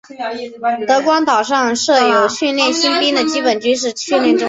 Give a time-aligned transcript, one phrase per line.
[0.87, 4.39] 德光岛上设有训练新兵的基本军事训练中心。